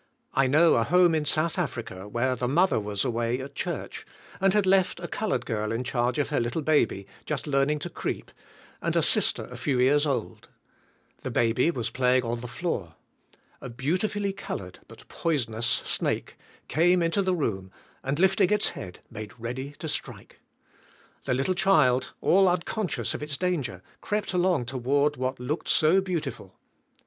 I 0.33 0.47
know 0.47 0.77
a 0.77 0.83
home 0.83 1.13
in 1.13 1.25
South 1.25 1.59
Africa, 1.59 2.07
where 2.07 2.35
the 2.35 2.47
mother 2.47 2.79
was 2.79 3.05
away 3.05 3.39
at 3.39 3.53
church 3.53 4.03
and 4.39 4.51
had 4.55 4.65
left 4.65 4.99
a 4.99 5.07
colored 5.07 5.45
girl 5.45 5.71
in 5.71 5.83
charge 5.83 6.17
of 6.17 6.29
her 6.29 6.39
little 6.39 6.63
baby 6.63 7.05
just 7.23 7.45
learning 7.45 7.77
to 7.81 7.89
creep 7.91 8.31
and 8.81 8.95
a 8.95 9.03
sister 9.03 9.43
a 9.51 9.57
few 9.57 9.79
years 9.79 10.07
old. 10.07 10.49
The 11.21 11.29
baby 11.29 11.69
was 11.69 11.91
1"HK 11.91 11.91
SKlvF 11.91 11.93
I^IFK 11.93 11.93
49 11.93 11.93
playing 11.93 12.23
on 12.31 12.41
the 12.41 12.47
floor. 12.47 12.95
A 13.61 13.69
beautifully 13.69 14.33
colored 14.33 14.79
but 14.87 15.07
poisonous 15.07 15.67
snake 15.67 16.35
came 16.67 17.03
into 17.03 17.21
the 17.21 17.35
room 17.35 17.71
and 18.03 18.17
lifting 18.17 18.49
its 18.49 18.69
head 18.69 19.01
made 19.11 19.39
ready 19.39 19.73
to 19.73 19.87
strike. 19.87 20.39
The 21.25 21.35
little 21.35 21.53
child, 21.53 22.13
all 22.21 22.47
un 22.47 22.61
conscious 22.63 23.13
of 23.13 23.21
its 23.21 23.37
dang 23.37 23.69
er, 23.69 23.83
crept 24.01 24.33
along 24.33 24.65
toward 24.65 25.15
what 25.17 25.39
looked 25.39 25.69
so 25.69 26.01
beautiful. 26.01 26.57